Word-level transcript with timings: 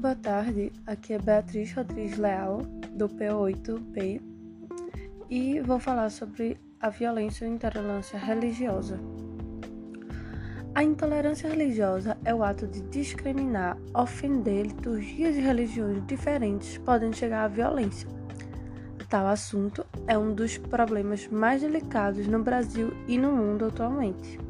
Boa 0.00 0.14
tarde, 0.14 0.72
aqui 0.86 1.12
é 1.12 1.18
Beatriz 1.18 1.74
Rodrigues 1.74 2.16
Leal, 2.16 2.62
do 2.92 3.06
P8P, 3.06 4.18
e 5.28 5.60
vou 5.60 5.78
falar 5.78 6.08
sobre 6.08 6.58
a 6.80 6.88
violência 6.88 7.44
e 7.44 7.50
intolerância 7.50 8.18
religiosa. 8.18 8.98
A 10.74 10.82
intolerância 10.82 11.50
religiosa 11.50 12.16
é 12.24 12.34
o 12.34 12.42
ato 12.42 12.66
de 12.66 12.80
discriminar, 12.88 13.76
ofender 13.92 14.68
liturgias 14.68 15.36
e 15.36 15.40
religiões 15.40 16.02
diferentes 16.06 16.78
podem 16.78 17.12
chegar 17.12 17.44
à 17.44 17.48
violência. 17.48 18.08
Tal 19.06 19.26
assunto 19.26 19.84
é 20.06 20.16
um 20.16 20.32
dos 20.32 20.56
problemas 20.56 21.28
mais 21.28 21.60
delicados 21.60 22.26
no 22.26 22.42
Brasil 22.42 22.90
e 23.06 23.18
no 23.18 23.32
mundo 23.32 23.66
atualmente. 23.66 24.40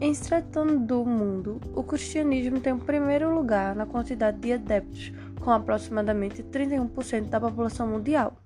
Em 0.00 0.14
se 0.14 0.28
tratando 0.28 0.78
do 0.78 1.04
mundo, 1.04 1.60
o 1.74 1.82
cristianismo 1.82 2.60
tem 2.60 2.72
o 2.72 2.78
primeiro 2.78 3.34
lugar 3.34 3.74
na 3.74 3.84
quantidade 3.84 4.38
de 4.38 4.52
adeptos, 4.52 5.12
com 5.40 5.50
aproximadamente 5.50 6.40
31% 6.40 7.28
da 7.28 7.40
população 7.40 7.88
mundial, 7.88 8.36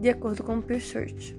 de 0.00 0.08
acordo 0.08 0.42
com 0.42 0.60
Pew 0.60 0.76
Research. 0.76 1.36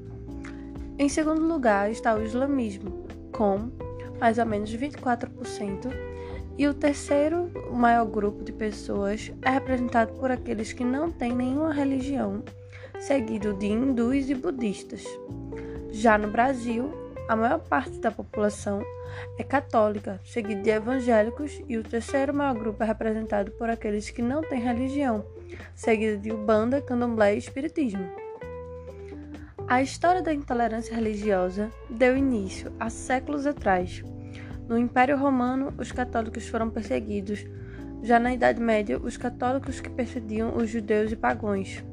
Em 0.97 1.09
segundo 1.09 1.41
lugar 1.41 1.91
está 1.91 2.15
o 2.15 2.23
islamismo, 2.23 3.05
com 3.33 3.69
mais 4.17 4.37
ou 4.37 4.45
menos 4.45 4.73
24%, 4.73 5.91
e 6.57 6.65
o 6.65 6.73
terceiro 6.73 7.51
maior 7.73 8.05
grupo 8.05 8.45
de 8.45 8.53
pessoas 8.53 9.33
é 9.41 9.49
representado 9.49 10.13
por 10.13 10.31
aqueles 10.31 10.71
que 10.71 10.85
não 10.85 11.11
têm 11.11 11.35
nenhuma 11.35 11.73
religião, 11.73 12.43
seguido 12.97 13.53
de 13.53 13.67
hindus 13.67 14.29
e 14.29 14.35
budistas. 14.35 15.03
Já 15.91 16.17
no 16.17 16.31
Brasil, 16.31 17.06
a 17.27 17.35
maior 17.35 17.59
parte 17.59 17.99
da 17.99 18.09
população 18.09 18.81
é 19.37 19.43
católica, 19.43 20.19
seguido 20.23 20.61
de 20.61 20.69
evangélicos, 20.69 21.61
e 21.67 21.77
o 21.77 21.83
terceiro 21.83 22.33
maior 22.33 22.55
grupo 22.55 22.83
é 22.83 22.85
representado 22.85 23.51
por 23.51 23.69
aqueles 23.69 24.09
que 24.09 24.21
não 24.21 24.41
têm 24.41 24.61
religião, 24.61 25.25
seguido 25.75 26.21
de 26.21 26.31
Ubanda, 26.31 26.81
Candomblé 26.81 27.35
e 27.35 27.37
Espiritismo. 27.37 28.07
A 29.67 29.81
história 29.81 30.21
da 30.21 30.33
intolerância 30.33 30.95
religiosa 30.95 31.69
deu 31.89 32.15
início 32.15 32.71
há 32.79 32.89
séculos 32.89 33.45
atrás. 33.45 34.01
No 34.67 34.77
Império 34.77 35.17
Romano, 35.17 35.73
os 35.77 35.91
católicos 35.91 36.47
foram 36.47 36.69
perseguidos. 36.69 37.45
Já 38.01 38.19
na 38.19 38.33
Idade 38.33 38.61
Média, 38.61 38.97
os 38.97 39.17
católicos 39.17 39.81
que 39.81 39.89
perseguiam 39.89 40.55
os 40.55 40.69
judeus 40.69 41.11
e 41.11 41.17
pagãos. 41.17 41.83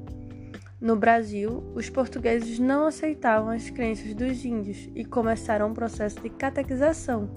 No 0.84 0.96
Brasil, 0.96 1.64
os 1.74 1.88
portugueses 1.88 2.58
não 2.58 2.86
aceitavam 2.86 3.48
as 3.48 3.70
crenças 3.70 4.14
dos 4.14 4.44
índios 4.44 4.90
e 4.94 5.02
começaram 5.02 5.70
um 5.70 5.72
processo 5.72 6.20
de 6.20 6.28
catequização. 6.28 7.30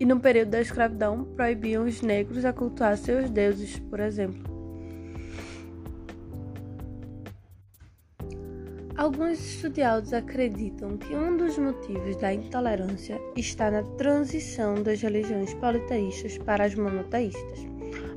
E 0.00 0.06
no 0.06 0.18
período 0.18 0.52
da 0.52 0.62
escravidão, 0.62 1.22
proibiam 1.36 1.84
os 1.84 2.00
negros 2.00 2.46
a 2.46 2.54
cultuar 2.54 2.96
seus 2.96 3.28
deuses, 3.28 3.78
por 3.78 4.00
exemplo. 4.00 4.42
Alguns 8.96 9.38
estudiosos 9.38 10.14
acreditam 10.14 10.96
que 10.96 11.14
um 11.14 11.36
dos 11.36 11.58
motivos 11.58 12.16
da 12.16 12.32
intolerância 12.32 13.20
está 13.36 13.70
na 13.70 13.82
transição 13.82 14.82
das 14.82 15.02
religiões 15.02 15.52
politeístas 15.52 16.38
para 16.38 16.64
as 16.64 16.74
monoteístas, 16.74 17.75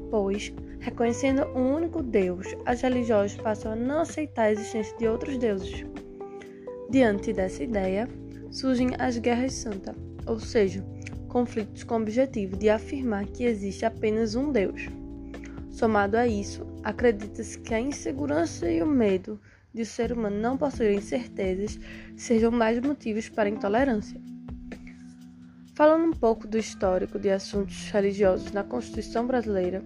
pois 0.09 0.53
Reconhecendo 0.79 1.45
um 1.53 1.75
único 1.75 2.01
Deus, 2.01 2.47
as 2.65 2.81
religiões 2.81 3.35
passam 3.35 3.73
a 3.73 3.75
não 3.75 3.99
aceitar 3.99 4.43
a 4.43 4.51
existência 4.51 4.97
de 4.97 5.07
outros 5.07 5.37
deuses. 5.37 5.85
Diante 6.89 7.33
dessa 7.33 7.63
ideia, 7.63 8.07
surgem 8.49 8.91
as 8.97 9.17
guerras 9.17 9.53
santas, 9.53 9.95
ou 10.25 10.39
seja, 10.39 10.83
conflitos 11.27 11.83
com 11.83 11.95
o 11.95 12.01
objetivo 12.01 12.55
de 12.55 12.69
afirmar 12.69 13.25
que 13.25 13.43
existe 13.43 13.85
apenas 13.85 14.35
um 14.35 14.53
Deus. 14.53 14.87
Somado 15.69 16.15
a 16.15 16.25
isso, 16.25 16.65
acredita-se 16.81 17.59
que 17.59 17.73
a 17.73 17.79
insegurança 17.79 18.71
e 18.71 18.81
o 18.81 18.87
medo 18.87 19.39
de 19.73 19.81
o 19.81 19.85
ser 19.85 20.13
humano 20.13 20.39
não 20.39 20.57
possuir 20.57 21.01
certezas 21.01 21.77
sejam 22.15 22.51
mais 22.51 22.79
motivos 22.79 23.27
para 23.27 23.49
a 23.49 23.51
intolerância. 23.51 24.19
Falando 25.75 26.05
um 26.05 26.13
pouco 26.13 26.47
do 26.47 26.57
histórico 26.57 27.19
de 27.19 27.29
assuntos 27.29 27.89
religiosos 27.91 28.51
na 28.51 28.63
Constituição 28.63 29.27
brasileira, 29.27 29.83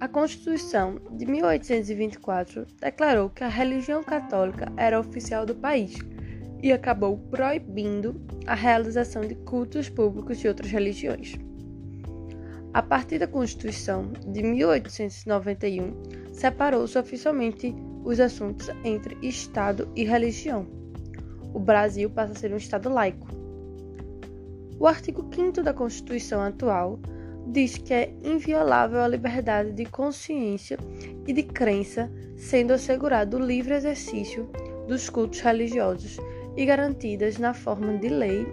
a 0.00 0.08
Constituição 0.08 0.98
de 1.10 1.26
1824 1.26 2.66
declarou 2.80 3.28
que 3.28 3.44
a 3.44 3.48
religião 3.48 4.02
católica 4.02 4.72
era 4.74 4.98
oficial 4.98 5.44
do 5.44 5.54
país 5.54 5.98
e 6.62 6.72
acabou 6.72 7.18
proibindo 7.30 8.18
a 8.46 8.54
realização 8.54 9.20
de 9.20 9.34
cultos 9.34 9.90
públicos 9.90 10.38
de 10.38 10.48
outras 10.48 10.70
religiões. 10.70 11.34
A 12.72 12.82
partir 12.82 13.18
da 13.18 13.26
Constituição 13.26 14.10
de 14.26 14.42
1891, 14.42 16.32
separou-se 16.32 16.98
oficialmente 16.98 17.74
os 18.02 18.18
assuntos 18.20 18.70
entre 18.82 19.18
Estado 19.20 19.86
e 19.94 20.04
religião. 20.04 20.66
O 21.52 21.58
Brasil 21.58 22.08
passa 22.08 22.32
a 22.32 22.36
ser 22.36 22.52
um 22.54 22.56
Estado 22.56 22.88
laico. 22.88 23.28
O 24.78 24.86
artigo 24.86 25.28
5 25.34 25.62
da 25.62 25.74
Constituição 25.74 26.40
atual 26.40 26.98
diz 27.50 27.76
que 27.76 27.92
é 27.92 28.14
inviolável 28.22 29.00
a 29.00 29.08
liberdade 29.08 29.72
de 29.72 29.84
consciência 29.84 30.78
e 31.26 31.32
de 31.32 31.42
crença, 31.42 32.10
sendo 32.36 32.72
assegurado 32.72 33.36
o 33.36 33.44
livre 33.44 33.74
exercício 33.74 34.48
dos 34.86 35.10
cultos 35.10 35.40
religiosos 35.40 36.18
e 36.56 36.64
garantidas 36.64 37.38
na 37.38 37.52
forma 37.52 37.98
de 37.98 38.08
lei 38.08 38.46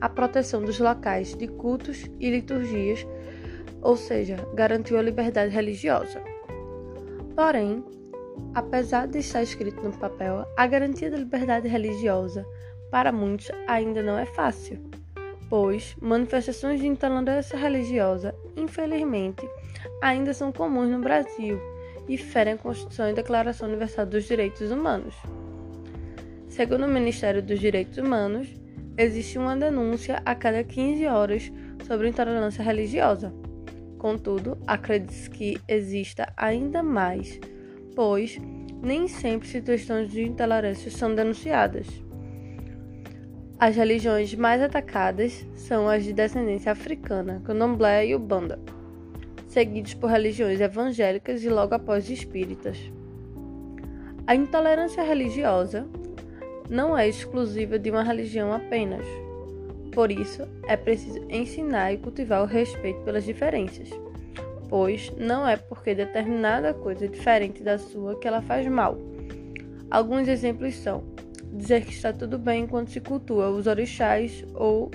a 0.00 0.08
proteção 0.08 0.62
dos 0.62 0.78
locais 0.78 1.34
de 1.34 1.46
cultos 1.46 2.10
e 2.18 2.30
liturgias, 2.30 3.06
ou 3.82 3.96
seja, 3.96 4.36
garantiu 4.54 4.98
a 4.98 5.02
liberdade 5.02 5.54
religiosa. 5.54 6.22
Porém, 7.34 7.84
apesar 8.54 9.06
de 9.06 9.18
estar 9.18 9.42
escrito 9.42 9.82
no 9.82 9.92
papel, 9.92 10.46
a 10.56 10.66
garantia 10.66 11.10
da 11.10 11.18
liberdade 11.18 11.68
religiosa 11.68 12.46
para 12.90 13.12
muitos 13.12 13.50
ainda 13.66 14.02
não 14.02 14.18
é 14.18 14.24
fácil 14.24 14.78
pois 15.50 15.96
manifestações 16.00 16.80
de 16.80 16.86
intolerância 16.86 17.58
religiosa, 17.58 18.32
infelizmente, 18.56 19.46
ainda 20.00 20.32
são 20.32 20.52
comuns 20.52 20.88
no 20.88 21.00
Brasil 21.00 21.60
e 22.08 22.16
ferem 22.16 22.54
a 22.54 22.56
Constituição 22.56 23.08
e 23.08 23.10
a 23.10 23.14
Declaração 23.14 23.68
Universal 23.68 24.06
dos 24.06 24.24
Direitos 24.24 24.70
Humanos. 24.70 25.14
Segundo 26.48 26.86
o 26.86 26.88
Ministério 26.88 27.42
dos 27.42 27.58
Direitos 27.58 27.98
Humanos, 27.98 28.48
existe 28.96 29.38
uma 29.38 29.56
denúncia 29.56 30.22
a 30.24 30.34
cada 30.36 30.62
15 30.62 31.06
horas 31.06 31.52
sobre 31.84 32.08
intolerância 32.08 32.62
religiosa. 32.62 33.32
Contudo, 33.98 34.56
acredita-se 34.66 35.28
que 35.28 35.60
exista 35.68 36.32
ainda 36.36 36.82
mais, 36.82 37.40
pois 37.94 38.38
nem 38.82 39.08
sempre 39.08 39.48
situações 39.48 40.10
de 40.10 40.22
intolerância 40.22 40.90
são 40.90 41.14
denunciadas. 41.14 41.86
As 43.60 43.76
religiões 43.76 44.34
mais 44.34 44.62
atacadas 44.62 45.46
são 45.54 45.86
as 45.86 46.02
de 46.02 46.14
descendência 46.14 46.72
africana, 46.72 47.42
candomblé 47.44 48.06
e 48.06 48.14
ubanda, 48.14 48.58
seguidos 49.48 49.92
por 49.92 50.08
religiões 50.08 50.62
evangélicas 50.62 51.44
e 51.44 51.50
logo 51.50 51.74
após 51.74 52.08
espíritas. 52.08 52.78
A 54.26 54.34
intolerância 54.34 55.02
religiosa 55.02 55.86
não 56.70 56.96
é 56.96 57.06
exclusiva 57.06 57.78
de 57.78 57.90
uma 57.90 58.02
religião 58.02 58.50
apenas. 58.50 59.04
Por 59.92 60.10
isso, 60.10 60.48
é 60.66 60.74
preciso 60.74 61.22
ensinar 61.28 61.92
e 61.92 61.98
cultivar 61.98 62.42
o 62.42 62.46
respeito 62.46 63.02
pelas 63.02 63.24
diferenças, 63.24 63.90
pois 64.70 65.12
não 65.18 65.46
é 65.46 65.58
porque 65.58 65.94
determinada 65.94 66.72
coisa 66.72 67.04
é 67.04 67.08
diferente 67.08 67.62
da 67.62 67.76
sua 67.76 68.18
que 68.18 68.26
ela 68.26 68.40
faz 68.40 68.66
mal. 68.66 68.96
Alguns 69.90 70.28
exemplos 70.28 70.76
são 70.76 71.04
dizer 71.52 71.84
que 71.84 71.92
está 71.92 72.12
tudo 72.12 72.38
bem 72.38 72.64
enquanto 72.64 72.90
se 72.90 73.00
cultua 73.00 73.50
os 73.50 73.66
orixás 73.66 74.44
ou 74.54 74.90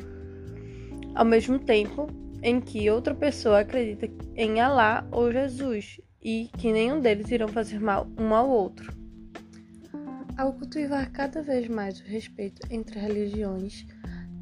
ao 1.14 1.26
mesmo 1.26 1.60
tempo 1.60 2.08
em 2.42 2.60
que 2.60 2.90
outra 2.90 3.16
pessoa 3.16 3.62
acredita 3.62 4.08
em 4.36 4.60
Alá 4.62 5.08
ou 5.12 5.32
Jesus 5.32 6.00
e 6.22 6.50
que 6.58 6.72
nenhum 6.72 7.00
deles 7.00 7.32
irão 7.32 7.48
fazer 7.48 7.80
mal 7.80 8.08
um 8.20 8.34
ao 8.34 8.50
outro. 8.50 8.94
Ao 10.38 10.52
cultivar 10.54 11.12
cada 11.12 11.42
vez 11.42 11.68
mais 11.68 12.00
o 12.00 12.04
respeito 12.04 12.62
entre 12.70 13.00
religiões, 13.00 13.86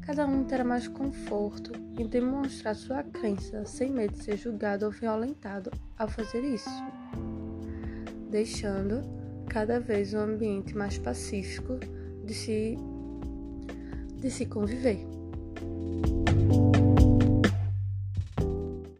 cada 0.02 0.26
um 0.26 0.44
terá 0.44 0.64
mais 0.64 0.88
conforto 0.88 1.72
em 1.98 2.06
demonstrar 2.06 2.74
sua 2.74 3.02
crença 3.02 3.64
sem 3.64 3.90
medo 3.90 4.12
de 4.12 4.24
ser 4.24 4.36
julgado 4.36 4.86
ou 4.86 4.90
violentado 4.90 5.70
ao 5.96 6.08
fazer 6.08 6.42
isso, 6.42 6.68
deixando 8.28 9.02
cada 9.48 9.78
vez 9.78 10.12
um 10.12 10.20
ambiente 10.20 10.76
mais 10.76 10.98
pacífico 10.98 11.78
de 12.24 12.34
se, 12.34 12.78
de 14.20 14.30
se 14.30 14.48
conviver. 14.48 15.13